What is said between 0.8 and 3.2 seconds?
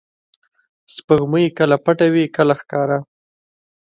•سپوږمۍ کله پټه وي، کله ښکاره.